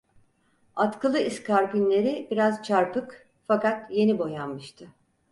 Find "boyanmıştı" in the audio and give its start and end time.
4.19-4.89